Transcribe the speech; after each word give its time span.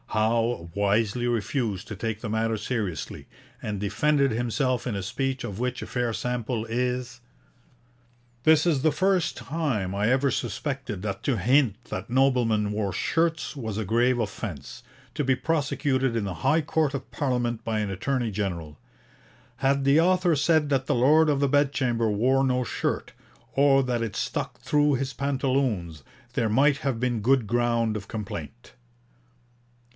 Howe 0.07 0.71
wisely 0.73 1.25
refused 1.27 1.87
to 1.87 1.95
take 1.95 2.19
the 2.19 2.29
matter 2.29 2.57
seriously, 2.57 3.27
and 3.61 3.79
defended 3.79 4.31
himself 4.31 4.85
in 4.87 4.95
a 4.95 5.03
speech 5.03 5.43
of 5.45 5.59
which 5.59 5.81
a 5.81 5.87
fair 5.87 6.11
sample 6.11 6.65
is: 6.65 7.21
'This 8.43 8.65
is 8.65 8.81
the 8.81 8.91
first 8.91 9.37
time 9.37 9.95
I 9.95 10.09
ever 10.09 10.29
suspected 10.31 11.01
that 11.03 11.23
to 11.23 11.37
hint 11.37 11.81
that 11.85 12.09
noblemen 12.09 12.71
wore 12.73 12.91
shirts 12.91 13.55
was 13.55 13.77
a 13.77 13.85
grave 13.85 14.19
offence, 14.19 14.81
to 15.13 15.23
be 15.23 15.35
prosecuted 15.35 16.15
in 16.17 16.25
the 16.25 16.33
High 16.43 16.61
Court 16.61 16.93
of 16.95 17.09
Parliament 17.11 17.63
by 17.63 17.79
an 17.79 17.91
Attorney 17.91 18.31
General. 18.31 18.77
Had 19.57 19.85
the 19.85 20.01
author 20.01 20.35
said 20.35 20.67
that 20.69 20.87
the 20.87 20.95
Lord 20.95 21.29
of 21.29 21.39
the 21.39 21.47
Bedchamber 21.47 22.09
wore 22.09 22.43
no 22.43 22.63
shirt, 22.63 23.13
or 23.53 23.81
that 23.83 24.01
it 24.01 24.15
stuck 24.17 24.59
through 24.59 24.95
his 24.95 25.13
pantaloons, 25.13 26.03
there 26.33 26.49
might 26.49 26.77
have 26.77 26.99
been 26.99 27.21
good 27.21 27.45
ground 27.47 27.95
of 27.95 28.07
complaint.' 28.09 28.73